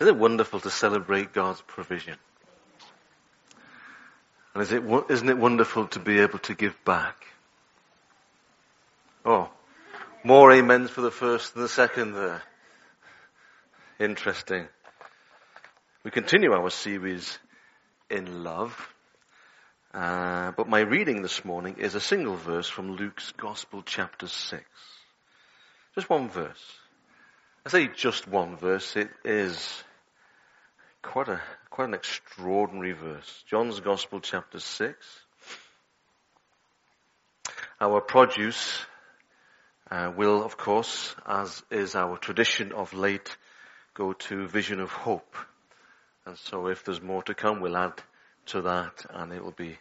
[0.00, 2.16] Isn't it wonderful to celebrate God's provision?
[4.54, 7.16] And is it, isn't it wonderful to be able to give back?
[9.24, 9.50] Oh,
[10.24, 12.42] more amens for the first than the second there.
[13.98, 14.66] Interesting.
[16.04, 17.38] We continue our series
[18.10, 18.94] in love.
[19.94, 24.62] Uh, but my reading this morning is a single verse from Luke's Gospel chapter 6.
[25.94, 26.78] Just one verse.
[27.66, 28.94] I say just one verse.
[28.94, 29.82] It is
[31.02, 33.42] quite a, quite an extraordinary verse.
[33.50, 34.96] John's Gospel chapter 6.
[37.80, 38.78] Our produce
[39.90, 43.36] uh, will, of course, as is our tradition of late,
[43.94, 45.34] go to Vision of Hope.
[46.24, 48.00] And so if there's more to come, we'll add
[48.46, 49.76] to that and it will be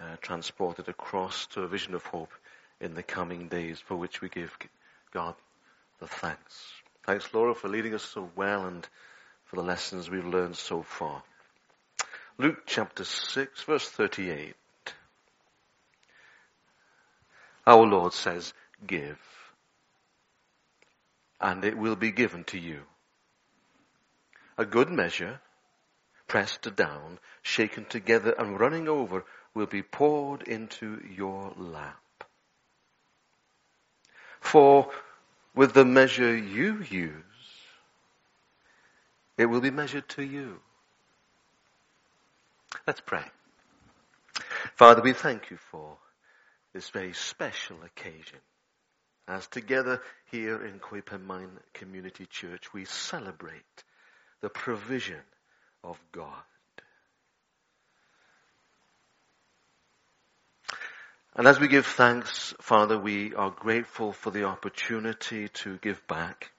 [0.00, 2.32] uh, transported across to a Vision of Hope
[2.80, 4.58] in the coming days for which we give
[5.12, 5.36] God
[6.00, 6.79] the thanks.
[7.04, 8.86] Thanks, Laura, for leading us so well and
[9.44, 11.22] for the lessons we've learned so far.
[12.38, 14.54] Luke chapter 6 verse 38.
[17.66, 18.52] Our Lord says,
[18.86, 19.18] give,
[21.40, 22.80] and it will be given to you.
[24.58, 25.40] A good measure,
[26.26, 32.24] pressed down, shaken together and running over will be poured into your lap.
[34.40, 34.90] For
[35.60, 37.12] with the measure you use,
[39.36, 40.58] it will be measured to you.
[42.86, 43.24] Let's pray.
[44.76, 45.98] Father, we thank you for
[46.72, 48.38] this very special occasion.
[49.28, 53.84] As together here in Coedpenmaen Community Church, we celebrate
[54.40, 55.20] the provision
[55.84, 56.42] of God.
[61.36, 66.50] And as we give thanks, Father, we are grateful for the opportunity to give back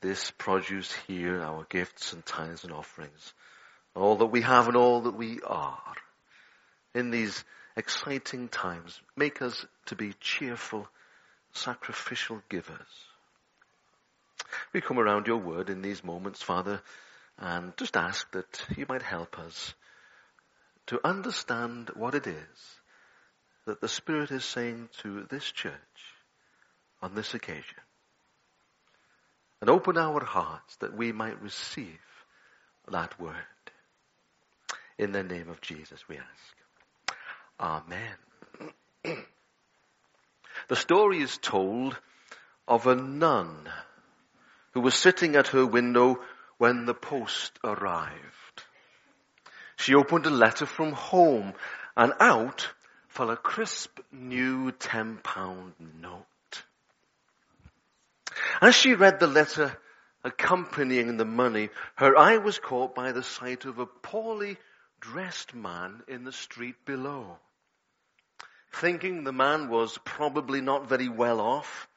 [0.00, 3.34] this produce here, our gifts and tithes and offerings,
[3.94, 5.94] all that we have and all that we are.
[6.94, 7.44] In these
[7.76, 10.88] exciting times, make us to be cheerful,
[11.52, 12.80] sacrificial givers.
[14.72, 16.80] We come around your word in these moments, Father,
[17.38, 19.74] and just ask that you might help us
[20.86, 22.80] to understand what it is
[23.66, 25.74] that the Spirit is saying to this church
[27.02, 27.80] on this occasion
[29.60, 31.98] and open our hearts that we might receive
[32.90, 33.34] that word.
[34.98, 37.16] In the name of Jesus we ask.
[37.60, 38.16] Amen.
[40.68, 41.96] the story is told
[42.68, 43.68] of a nun
[44.72, 46.20] who was sitting at her window
[46.58, 48.62] when the post arrived.
[49.76, 51.52] She opened a letter from home
[51.96, 52.68] and out
[53.16, 55.72] fell a crisp new ten pound
[56.02, 56.62] note.
[58.60, 59.74] As she read the letter
[60.22, 64.58] accompanying the money, her eye was caught by the sight of a poorly
[65.00, 67.38] dressed man in the street below.
[68.74, 71.88] Thinking the man was probably not very well off,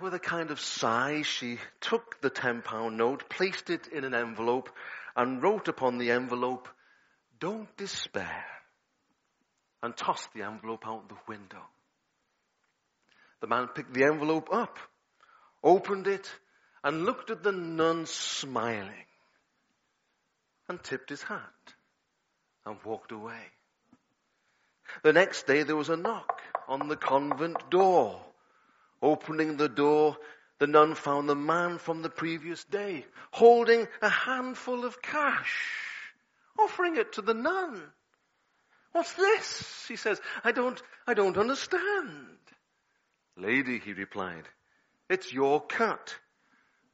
[0.00, 4.14] with a kind of sigh, she took the ten pound note, placed it in an
[4.14, 4.70] envelope,
[5.16, 6.68] and wrote upon the envelope,
[7.40, 8.44] don't despair,
[9.82, 11.62] and tossed the envelope out the window.
[13.40, 14.78] The man picked the envelope up,
[15.62, 16.30] opened it,
[16.84, 19.06] and looked at the nun smiling,
[20.68, 21.74] and tipped his hat,
[22.66, 23.42] and walked away.
[25.02, 28.20] The next day there was a knock on the convent door.
[29.02, 30.16] Opening the door,
[30.58, 35.56] the nun found the man from the previous day, holding a handful of cash,
[36.58, 37.82] offering it to the nun.
[38.92, 39.84] What's this?
[39.86, 42.38] She says, I don't, I don't understand.
[43.36, 44.44] Lady, he replied,
[45.08, 46.14] it's your cut.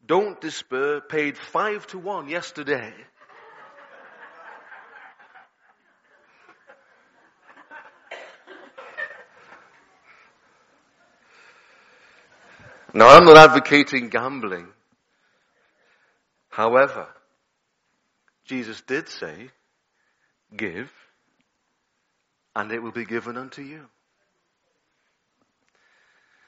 [0.06, 2.92] Don't despair, paid five to one yesterday.
[12.94, 14.68] Now I'm not advocating gambling.
[16.48, 17.08] However,
[18.46, 19.50] Jesus did say,
[20.56, 20.90] give
[22.56, 23.84] and it will be given unto you.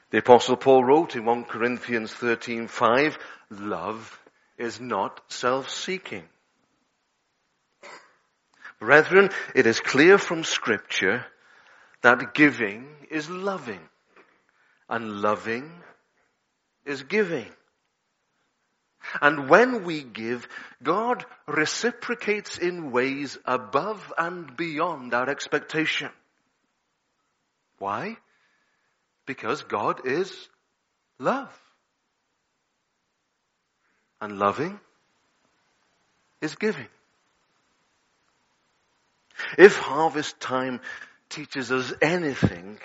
[0.09, 3.15] The apostle Paul wrote in 1 Corinthians 13:5,
[3.51, 4.19] love
[4.57, 6.27] is not self-seeking.
[8.79, 11.25] Brethren, it is clear from scripture
[12.01, 13.87] that giving is loving
[14.89, 15.71] and loving
[16.85, 17.53] is giving.
[19.21, 20.47] And when we give,
[20.83, 26.09] God reciprocates in ways above and beyond our expectation.
[27.79, 28.17] Why?
[29.25, 30.49] Because God is
[31.17, 31.53] love.
[34.21, 34.79] And loving
[36.41, 36.87] is giving.
[39.57, 40.81] If harvest time
[41.29, 42.79] teaches us anything,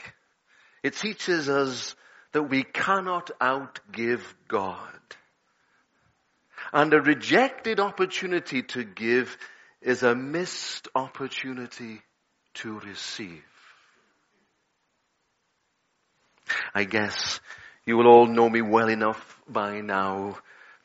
[0.82, 1.96] it teaches us
[2.32, 5.00] that we cannot outgive God.
[6.74, 9.38] And a rejected opportunity to give
[9.80, 12.02] is a missed opportunity
[12.54, 13.44] to receive.
[16.74, 17.38] I guess
[17.86, 20.38] you will all know me well enough by now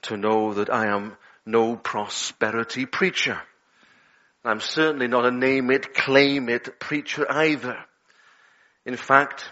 [0.03, 3.41] to know that I am no prosperity preacher.
[4.45, 7.77] I'm certainly not a name it, claim it preacher either.
[8.85, 9.43] In fact,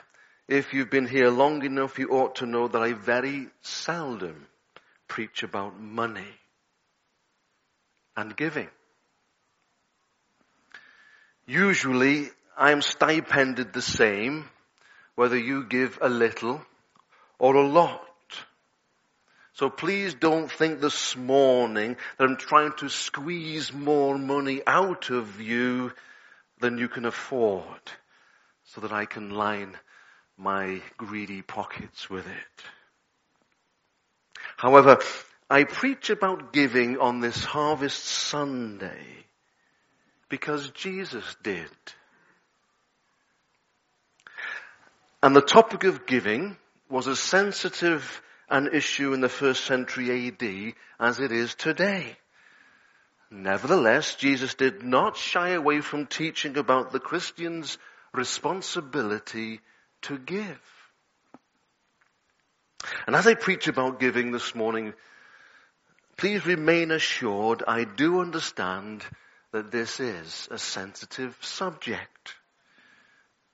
[0.47, 4.45] if you've been here long enough, you ought to know that I very seldom
[5.07, 6.33] preach about money
[8.15, 8.69] and giving.
[11.45, 14.49] Usually, I'm stipended the same,
[15.15, 16.61] whether you give a little
[17.39, 18.01] or a lot.
[19.53, 25.41] So please don't think this morning that I'm trying to squeeze more money out of
[25.41, 25.93] you
[26.59, 27.81] than you can afford
[28.65, 29.75] so that I can line
[30.37, 32.63] my greedy pockets with it.
[34.57, 34.99] However,
[35.49, 39.05] I preach about giving on this harvest Sunday
[40.29, 41.69] because Jesus did.
[45.23, 46.57] And the topic of giving
[46.89, 52.17] was as sensitive an issue in the first century AD as it is today.
[53.29, 57.77] Nevertheless, Jesus did not shy away from teaching about the Christian's
[58.13, 59.59] responsibility
[60.03, 60.59] to give.
[63.05, 64.93] And as I preach about giving this morning,
[66.17, 69.03] please remain assured I do understand
[69.51, 72.35] that this is a sensitive subject.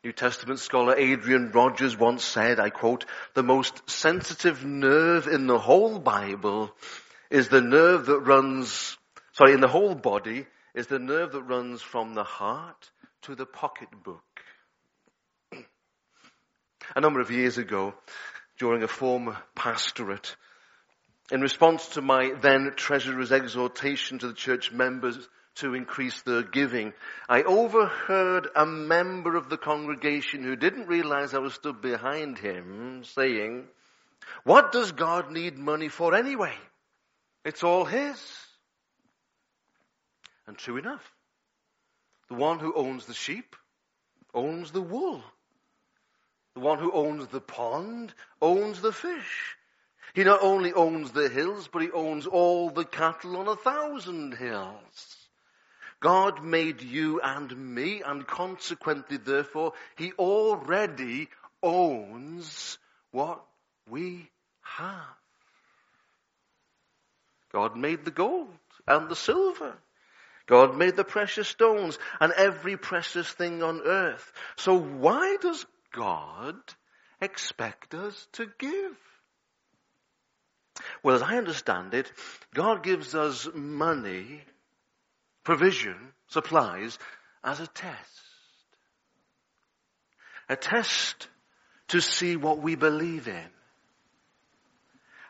[0.03, 5.59] New Testament scholar Adrian Rogers once said, I quote, the most sensitive nerve in the
[5.59, 6.71] whole Bible
[7.29, 8.97] is the nerve that runs,
[9.31, 12.91] sorry, in the whole body is the nerve that runs from the heart
[13.21, 14.23] to the pocketbook.
[16.95, 17.93] a number of years ago,
[18.59, 20.35] during a former pastorate,
[21.31, 25.17] in response to my then treasurer's exhortation to the church members
[25.55, 26.93] to increase their giving.
[27.29, 33.03] I overheard a member of the congregation who didn't realize I was stood behind him
[33.03, 33.67] saying,
[34.43, 36.53] what does God need money for anyway?
[37.45, 38.17] It's all His.
[40.47, 41.03] And true enough,
[42.29, 43.55] the one who owns the sheep
[44.33, 45.23] owns the wool.
[46.53, 49.57] The one who owns the pond owns the fish.
[50.13, 54.35] He not only owns the hills, but he owns all the cattle on a thousand
[54.35, 55.23] hills.
[56.03, 61.29] God made you and me, and consequently, therefore, He already
[61.63, 62.77] owns
[63.11, 63.41] what
[63.89, 64.29] we
[64.61, 65.15] have.
[67.53, 68.49] God made the gold
[68.85, 69.75] and the silver.
[70.45, 74.29] God made the precious stones and every precious thing on earth.
[74.57, 76.55] So why does God
[77.21, 78.97] expect us to give?
[81.03, 82.11] Well, as I understand it,
[82.53, 84.41] God gives us money
[85.43, 85.95] provision,
[86.27, 86.97] supplies,
[87.43, 88.21] as a test.
[90.49, 91.27] A test
[91.89, 93.49] to see what we believe in.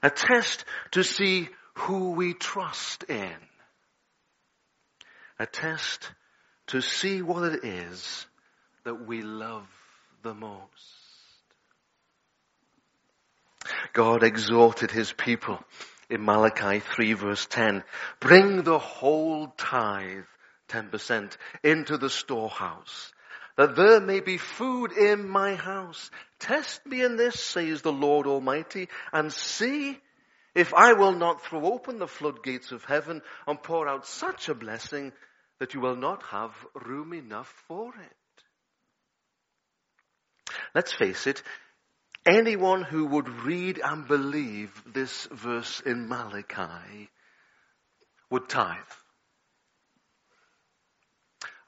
[0.02, 3.36] A test to see who we trust in.
[5.40, 6.12] A test
[6.68, 8.26] to see what it is
[8.84, 9.68] that we love
[10.24, 11.04] the most.
[13.94, 15.60] God exhorted his people
[16.10, 17.84] in Malachi 3 verse 10.
[18.20, 20.24] Bring the whole tithe,
[20.70, 23.14] 10%, into the storehouse,
[23.58, 26.10] that there may be food in my house.
[26.40, 30.00] Test me in this, says the Lord Almighty, and see
[30.56, 34.56] if I will not throw open the floodgates of heaven and pour out such a
[34.56, 35.12] blessing
[35.60, 38.16] that you will not have room enough for it.
[40.74, 41.44] Let's face it,
[42.26, 47.10] anyone who would read and believe this verse in Malachi
[48.30, 48.78] would tithe.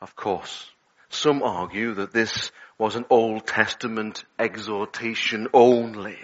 [0.01, 0.69] Of course,
[1.09, 6.17] some argue that this was an Old Testament exhortation only.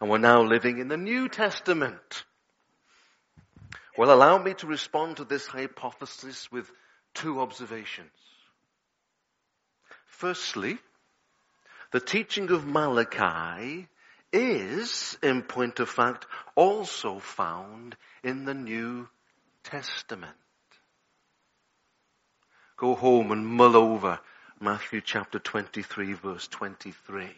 [0.00, 2.24] And we're now living in the New Testament.
[3.96, 6.70] Well, allow me to respond to this hypothesis with
[7.14, 8.10] two observations.
[10.06, 10.78] Firstly,
[11.92, 13.88] the teaching of Malachi
[14.32, 19.08] is, in point of fact, also found in the New
[19.64, 20.36] Testament.
[22.76, 24.20] Go home and mull over
[24.60, 27.28] Matthew chapter 23 verse 23.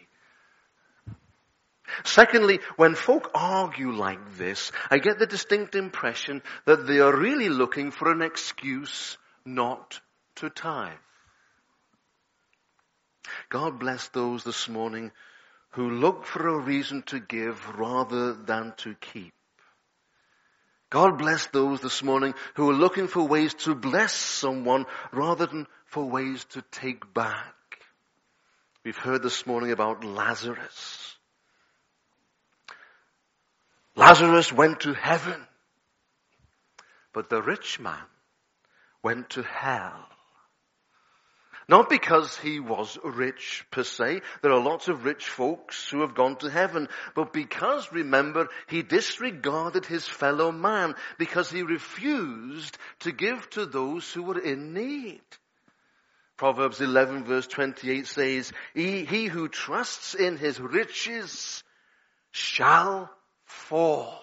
[2.03, 7.49] Secondly, when folk argue like this, I get the distinct impression that they are really
[7.49, 9.99] looking for an excuse not
[10.35, 10.93] to tithe.
[13.49, 15.11] God bless those this morning
[15.71, 19.33] who look for a reason to give rather than to keep.
[20.89, 25.65] God bless those this morning who are looking for ways to bless someone rather than
[25.85, 27.55] for ways to take back.
[28.83, 31.15] We've heard this morning about Lazarus.
[33.95, 35.39] Lazarus went to heaven,
[37.13, 38.03] but the rich man
[39.03, 40.10] went to hell.
[41.67, 44.21] Not because he was rich per se.
[44.41, 46.89] There are lots of rich folks who have gone to heaven.
[47.15, 54.11] But because, remember, he disregarded his fellow man because he refused to give to those
[54.11, 55.21] who were in need.
[56.37, 61.63] Proverbs 11 verse 28 says, he, he who trusts in his riches
[62.31, 63.11] shall
[63.45, 64.19] fall.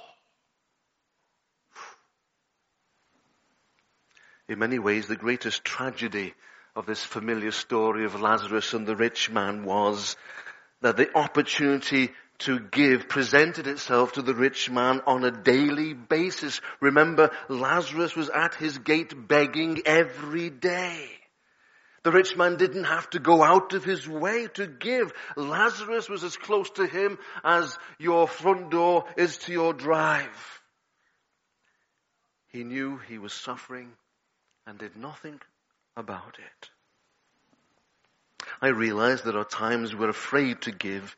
[4.49, 6.35] In many ways, the greatest tragedy
[6.78, 10.14] of this familiar story of Lazarus and the rich man was
[10.80, 16.61] that the opportunity to give presented itself to the rich man on a daily basis.
[16.80, 21.11] Remember, Lazarus was at his gate begging every day.
[22.04, 25.12] The rich man didn't have to go out of his way to give.
[25.35, 30.61] Lazarus was as close to him as your front door is to your drive.
[32.47, 33.90] He knew he was suffering
[34.64, 35.40] and did nothing
[35.98, 36.70] about it.
[38.62, 41.16] I realize there are times we're afraid to give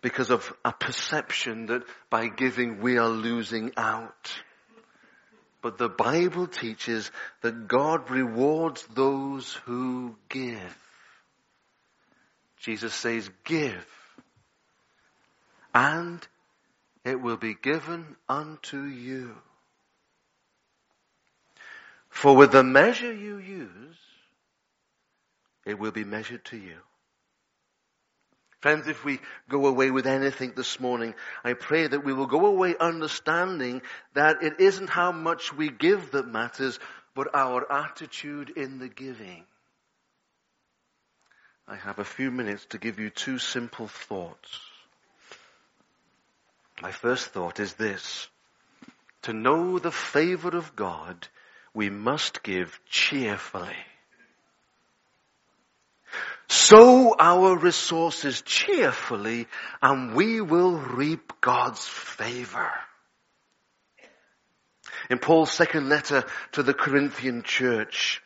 [0.00, 4.32] because of a perception that by giving we are losing out.
[5.60, 7.10] But the Bible teaches
[7.42, 10.78] that God rewards those who give.
[12.60, 13.86] Jesus says, give,
[15.74, 16.26] and
[17.04, 19.34] it will be given unto you.
[22.08, 23.96] For with the measure you use,
[25.68, 26.76] it will be measured to you.
[28.60, 32.46] Friends, if we go away with anything this morning, I pray that we will go
[32.46, 33.82] away understanding
[34.14, 36.80] that it isn't how much we give that matters,
[37.14, 39.44] but our attitude in the giving.
[41.68, 44.58] I have a few minutes to give you two simple thoughts.
[46.80, 48.26] My first thought is this.
[49.22, 51.28] To know the favor of God,
[51.74, 53.76] we must give cheerfully.
[56.48, 59.46] Sow our resources cheerfully
[59.82, 62.70] and we will reap God's favor.
[65.10, 68.22] In Paul's second letter to the Corinthian church,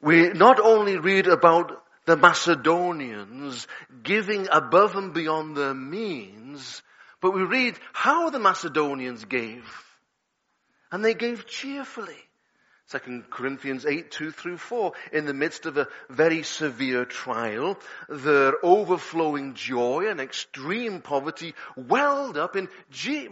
[0.00, 3.66] we not only read about the Macedonians
[4.02, 6.82] giving above and beyond their means,
[7.20, 9.64] but we read how the Macedonians gave.
[10.90, 12.18] And they gave cheerfully.
[12.90, 14.92] 2 Corinthians 8, 2 through 4.
[15.12, 17.78] In the midst of a very severe trial,
[18.08, 22.68] their overflowing joy and extreme poverty welled up in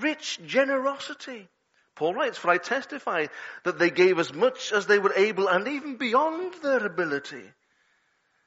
[0.01, 1.49] rich generosity.
[1.97, 3.27] Paul writes, for I testify
[3.65, 7.43] that they gave as much as they were able and even beyond their ability.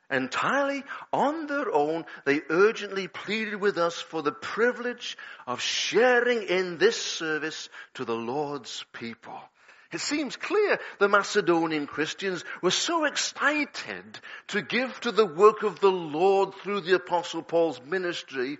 [0.09, 6.77] Entirely on their own, they urgently pleaded with us for the privilege of sharing in
[6.77, 9.39] this service to the Lord's people.
[9.91, 14.19] It seems clear the Macedonian Christians were so excited
[14.49, 18.57] to give to the work of the Lord through the apostle Paul's ministry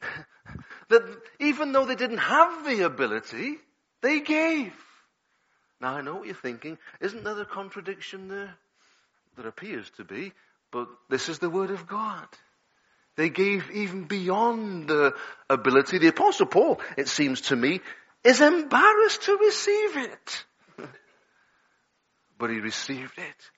[0.88, 1.02] that
[1.38, 3.56] even though they didn't have the ability,
[4.00, 4.72] they gave.
[5.80, 6.78] Now I know what you're thinking.
[7.00, 8.54] Isn't there a contradiction there?
[9.36, 10.32] There appears to be,
[10.70, 12.26] but this is the word of God.
[13.16, 15.14] They gave even beyond the
[15.50, 15.98] ability.
[15.98, 17.80] The apostle Paul, it seems to me,
[18.24, 20.44] is embarrassed to receive it
[22.38, 23.50] but he received it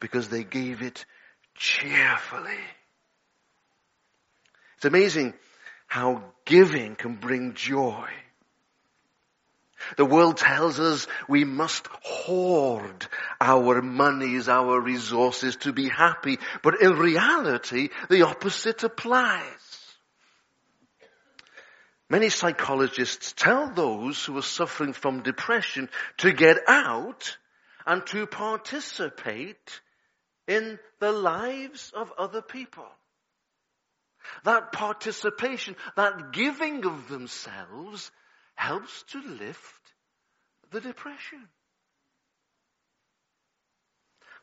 [0.00, 1.04] because they gave it
[1.54, 2.58] cheerfully.
[4.76, 5.34] It's amazing
[5.86, 8.08] how giving can bring joy.
[9.96, 13.06] The world tells us we must hoard
[13.40, 19.42] our monies, our resources to be happy, but in reality, the opposite applies.
[22.08, 27.36] Many psychologists tell those who are suffering from depression to get out
[27.86, 29.80] and to participate
[30.46, 32.86] in the lives of other people.
[34.44, 38.10] That participation, that giving of themselves
[38.54, 39.92] helps to lift
[40.70, 41.48] the depression.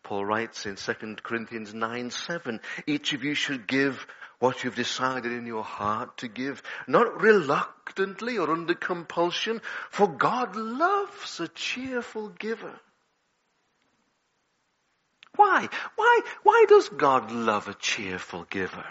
[0.04, 4.08] Paul writes in 2 Corinthians 9, 7, each of you should give
[4.40, 10.56] what you've decided in your heart to give, not reluctantly or under compulsion, for God
[10.56, 12.80] loves a cheerful giver.
[15.38, 15.70] Why?
[15.96, 18.86] Why, why does God love a cheerful giver?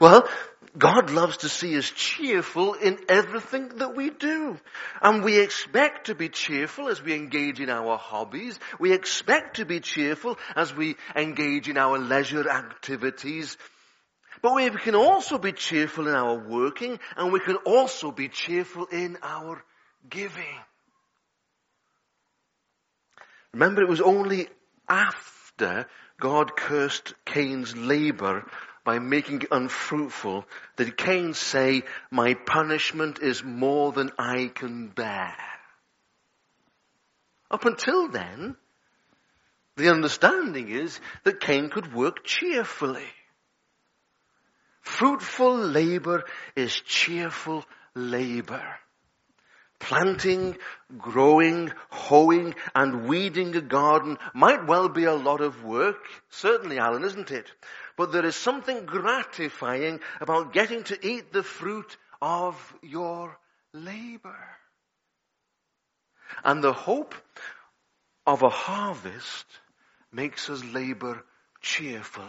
[0.00, 0.28] Well,
[0.76, 4.58] God loves to see us cheerful in everything that we do.
[5.00, 8.58] And we expect to be cheerful as we engage in our hobbies.
[8.78, 13.56] We expect to be cheerful as we engage in our leisure activities.
[14.42, 18.86] But we can also be cheerful in our working and we can also be cheerful
[18.86, 19.62] in our
[20.08, 20.60] giving.
[23.56, 24.48] Remember, it was only
[24.86, 25.86] after
[26.20, 28.44] God cursed Cain's labor
[28.84, 30.44] by making it unfruitful
[30.76, 35.34] did Cain say, my punishment is more than I can bear.
[37.50, 38.56] Up until then,
[39.76, 43.08] the understanding is that Cain could work cheerfully.
[44.82, 46.24] Fruitful labor
[46.56, 48.76] is cheerful labor.
[49.78, 50.56] Planting,
[50.98, 56.04] growing, hoeing, and weeding a garden might well be a lot of work.
[56.30, 57.50] Certainly, Alan, isn't it?
[57.96, 63.36] but there is something gratifying about getting to eat the fruit of your
[63.72, 64.36] labor.
[66.44, 67.14] And the hope
[68.26, 69.46] of a harvest
[70.12, 71.24] makes us labor
[71.60, 72.26] cheerfully.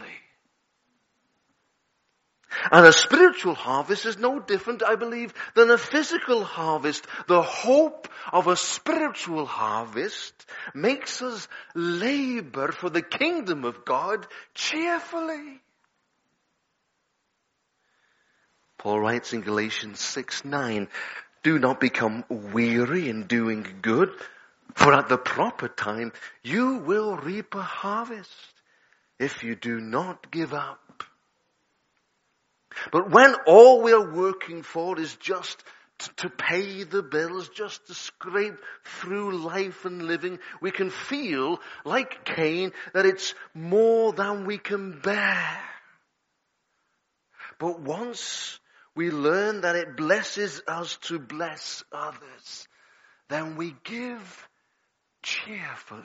[2.70, 7.06] And a spiritual harvest is no different, I believe, than a physical harvest.
[7.26, 15.60] The hope of a spiritual harvest makes us labor for the kingdom of God cheerfully.
[18.78, 20.88] Paul writes in Galatians 6, 9,
[21.42, 24.10] do not become weary in doing good,
[24.74, 26.12] for at the proper time
[26.42, 28.30] you will reap a harvest
[29.18, 30.87] if you do not give up.
[32.92, 35.62] But when all we're working for is just
[36.18, 42.24] to pay the bills, just to scrape through life and living, we can feel, like
[42.24, 45.58] Cain, that it's more than we can bear.
[47.58, 48.60] But once
[48.94, 52.68] we learn that it blesses us to bless others,
[53.28, 54.48] then we give
[55.22, 56.02] cheerfully.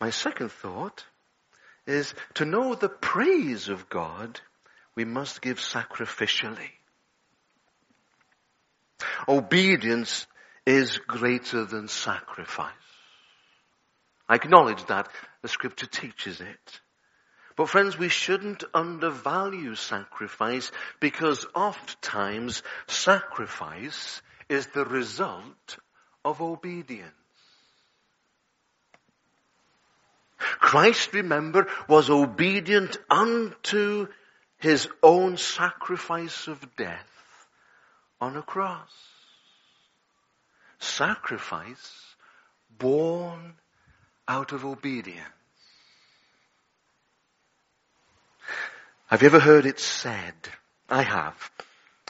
[0.00, 1.04] My second thought
[1.90, 4.40] is to know the praise of God,
[4.94, 6.70] we must give sacrificially.
[9.28, 10.26] Obedience
[10.66, 12.72] is greater than sacrifice.
[14.28, 15.08] I acknowledge that
[15.42, 16.80] the scripture teaches it.
[17.56, 25.78] But friends, we shouldn't undervalue sacrifice because oft times sacrifice is the result
[26.24, 27.19] of obedience.
[30.40, 34.08] Christ, remember, was obedient unto
[34.58, 37.46] his own sacrifice of death
[38.20, 38.90] on a cross.
[40.78, 42.14] Sacrifice
[42.78, 43.54] born
[44.26, 45.20] out of obedience.
[49.06, 50.34] Have you ever heard it said?
[50.88, 51.50] I have.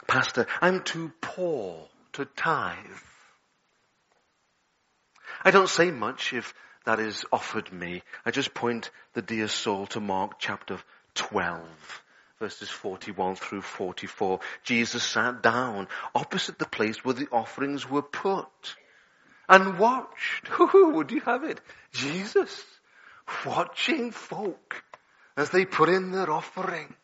[0.07, 2.77] Pastor, I'm too poor to tithe.
[5.43, 6.53] I don't say much if
[6.85, 8.03] that is offered me.
[8.25, 10.79] I just point the dear soul to Mark chapter
[11.15, 11.61] 12
[12.41, 14.41] verses 41 through 44.
[14.65, 18.49] Jesus sat down opposite the place where the offerings were put
[19.49, 20.47] and watched.
[20.49, 21.61] Who would you have it?
[21.93, 22.65] Jesus
[23.45, 24.83] watching folk
[25.37, 26.95] as they put in their offering.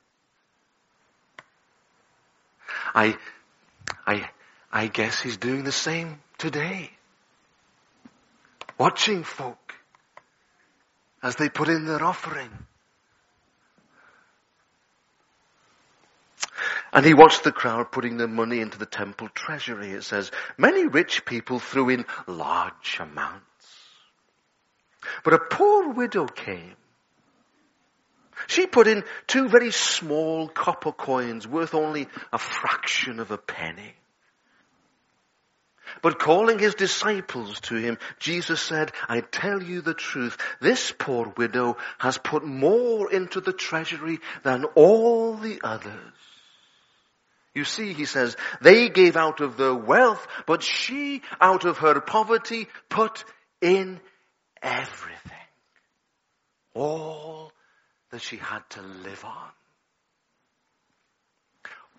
[2.95, 3.17] I,
[4.07, 4.29] I,
[4.73, 6.91] I guess he's doing the same today.
[8.79, 9.66] Watching folk
[11.27, 12.51] as they put in their offering.
[16.93, 19.91] And he watched the crowd putting their money into the temple treasury.
[19.91, 23.43] It says, many rich people threw in large amounts.
[25.25, 26.77] But a poor widow came.
[28.47, 33.95] She put in two very small copper coins worth only a fraction of a penny.
[36.03, 41.33] But calling his disciples to him, Jesus said, I tell you the truth, this poor
[41.37, 46.13] widow has put more into the treasury than all the others.
[47.55, 52.01] You see, he says, they gave out of their wealth, but she, out of her
[52.01, 53.25] poverty, put
[53.63, 53.99] in
[54.61, 55.33] everything.
[56.75, 57.53] All
[58.11, 59.49] that she had to live on.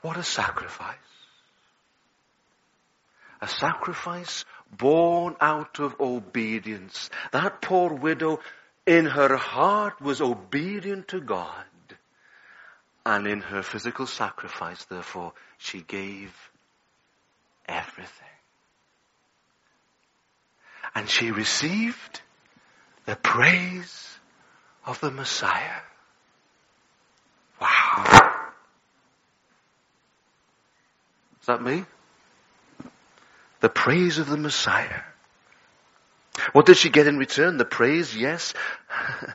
[0.02, 0.96] What a sacrifice
[3.42, 7.10] a sacrifice born out of obedience.
[7.32, 8.40] That poor widow
[8.86, 11.66] in her heart was obedient to God,
[13.06, 16.34] and in her physical sacrifice, therefore, she gave
[17.68, 18.12] everything.
[20.96, 22.22] And she received
[23.06, 24.18] the praise
[24.86, 25.82] of the Messiah.
[27.62, 28.52] Wow.
[31.42, 31.86] Is that me?
[33.60, 35.02] The praise of the Messiah.
[36.54, 37.58] What did she get in return?
[37.58, 38.16] The praise?
[38.16, 38.54] Yes.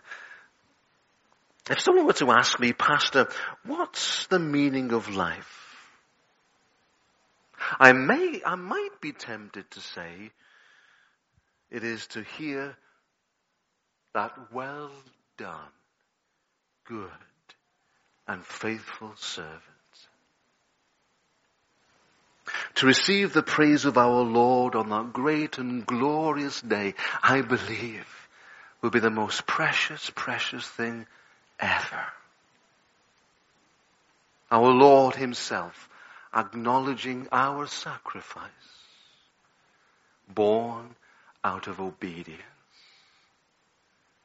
[1.71, 3.29] if someone were to ask me, Pastor,
[3.65, 5.59] what's the meaning of life?
[7.79, 10.31] I may, I might be tempted to say
[11.71, 12.77] it is to hear
[14.15, 14.91] that well
[15.39, 15.73] done,
[16.85, 17.11] good
[18.29, 19.72] and faithful servant.
[22.77, 28.07] To receive the praise of our Lord on that great and glorious day, I believe
[28.81, 31.07] will be the most precious, precious thing
[31.59, 32.05] ever.
[34.51, 35.89] Our Lord himself
[36.35, 38.51] acknowledging our sacrifice,
[40.29, 40.95] born
[41.45, 42.43] out of obedience.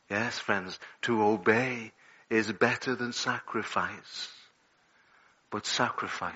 [0.10, 1.92] Yes, friends, to obey
[2.30, 4.30] is better than sacrifice.
[5.50, 6.36] But sacrifice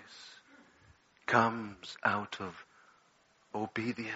[1.25, 2.65] comes out of
[3.53, 4.15] obedience.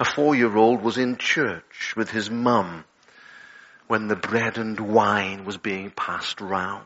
[0.00, 2.84] A four-year-old was in church with his mum
[3.86, 6.84] when the bread and wine was being passed round.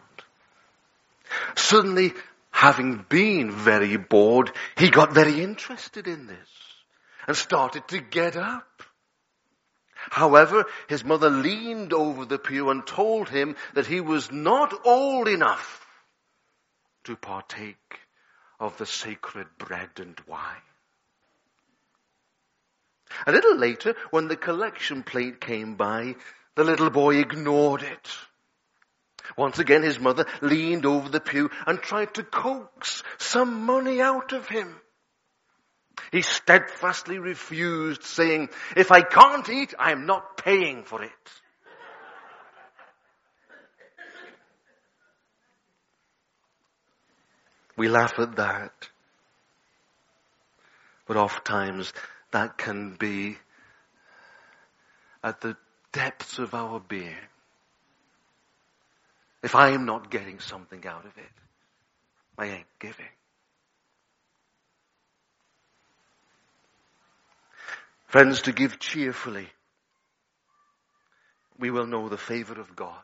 [1.56, 2.12] Suddenly,
[2.50, 6.48] having been very bored, he got very interested in this
[7.26, 8.82] and started to get up.
[9.94, 15.28] However, his mother leaned over the pew and told him that he was not old
[15.28, 15.81] enough
[17.04, 18.00] to partake
[18.58, 20.40] of the sacred bread and wine.
[23.26, 26.16] A little later, when the collection plate came by,
[26.54, 28.08] the little boy ignored it.
[29.36, 34.32] Once again, his mother leaned over the pew and tried to coax some money out
[34.32, 34.80] of him.
[36.10, 41.41] He steadfastly refused, saying, if I can't eat, I am not paying for it.
[47.82, 48.88] We laugh at that.
[51.04, 51.92] But oft times
[52.30, 53.38] that can be
[55.24, 55.56] at the
[55.90, 57.16] depths of our being.
[59.42, 61.32] If I am not getting something out of it,
[62.38, 63.12] I ain't giving.
[68.06, 69.48] Friends, to give cheerfully,
[71.58, 73.02] we will know the favor of God.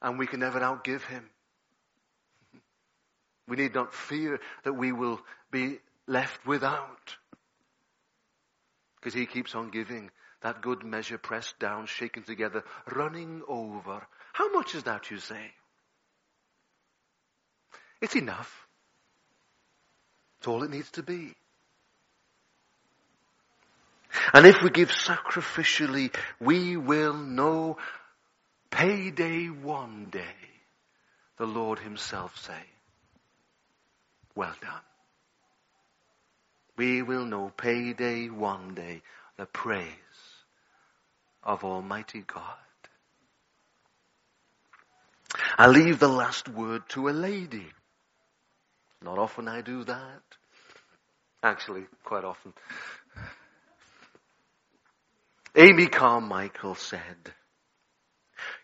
[0.00, 1.28] And we can never outgive Him.
[3.50, 7.16] We need not fear that we will be left without.
[8.96, 10.10] Because He keeps on giving
[10.40, 12.62] that good measure pressed down, shaken together,
[12.94, 14.06] running over.
[14.32, 15.50] How much is that, you say?
[18.00, 18.66] It's enough.
[20.38, 21.34] It's all it needs to be.
[24.32, 27.78] And if we give sacrificially, we will know
[28.70, 30.36] payday one day,
[31.36, 32.69] the Lord himself say,
[34.40, 34.86] well done.
[36.78, 39.02] We will know payday one day,
[39.36, 39.84] the praise
[41.42, 42.70] of Almighty God.
[45.58, 47.66] I leave the last word to a lady.
[49.02, 50.22] Not often I do that.
[51.42, 52.54] Actually, quite often.
[55.54, 57.34] Amy Carmichael said,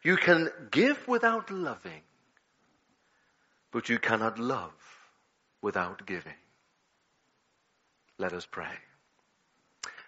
[0.02, 2.00] you can give without loving,
[3.72, 4.72] but you cannot love
[5.62, 6.34] without giving.
[8.18, 8.72] Let us pray.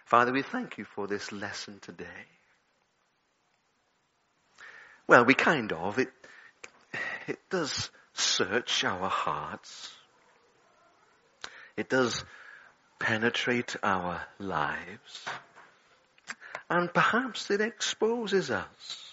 [0.05, 2.25] Father, we thank you for this lesson today.
[5.07, 5.99] Well, we kind of.
[5.99, 6.11] It,
[7.27, 9.91] it does search our hearts.
[11.77, 12.23] It does
[12.99, 15.25] penetrate our lives
[16.69, 19.08] and perhaps it exposes us.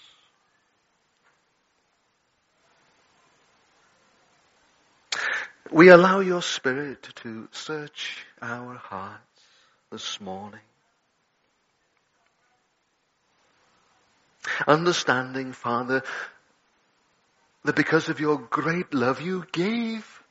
[5.72, 9.42] We allow your spirit to search our hearts
[9.90, 10.61] this morning.
[14.66, 16.02] Understanding, Father,
[17.64, 20.22] that because of your great love, you gave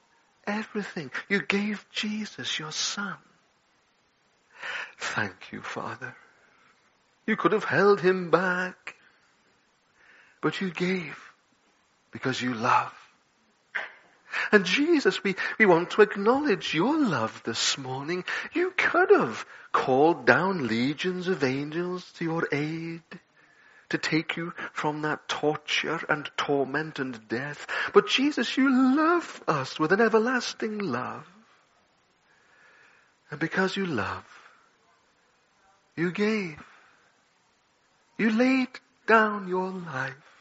[0.48, 1.12] everything.
[1.30, 3.16] You gave Jesus, your son.
[4.98, 6.16] Thank you, Father.
[7.28, 8.96] You could have held him back.
[10.42, 11.18] But you gave
[12.12, 12.94] because you love.
[14.52, 18.24] And Jesus, we, we want to acknowledge your love this morning.
[18.54, 23.02] You could have called down legions of angels to your aid
[23.90, 27.68] to take you from that torture and torment and death.
[27.94, 31.26] But Jesus, you love us with an everlasting love.
[33.30, 34.26] And because you love,
[35.96, 36.62] you gave.
[38.18, 38.70] You laid
[39.08, 40.35] down your life.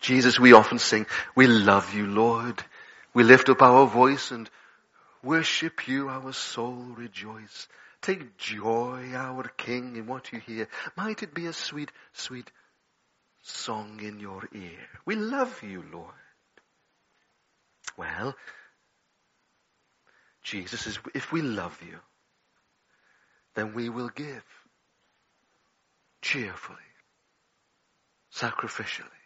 [0.00, 2.62] Jesus, we often sing, we love you, Lord.
[3.12, 4.48] We lift up our voice and
[5.22, 7.68] worship you, our soul rejoice.
[8.00, 10.68] Take joy, our King, in what you hear.
[10.96, 12.50] Might it be a sweet, sweet
[13.42, 14.78] song in your ear.
[15.04, 16.14] We love you, Lord.
[17.96, 18.34] Well,
[20.42, 21.98] Jesus is, if we love you,
[23.54, 24.44] then we will give
[26.22, 26.78] cheerfully,
[28.34, 29.19] sacrificially.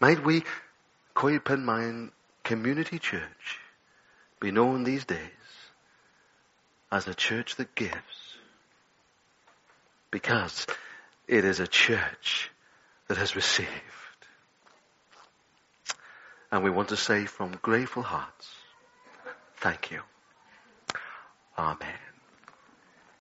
[0.00, 0.44] Might we,
[1.14, 2.10] Coedpenmaen
[2.44, 3.60] Community Church,
[4.40, 5.18] be known these days
[6.90, 8.36] as a church that gives
[10.10, 10.66] because
[11.26, 12.50] it is a church
[13.08, 13.68] that has received.
[16.50, 18.48] And we want to say from grateful hearts,
[19.56, 20.00] thank you.
[21.58, 22.07] Amen.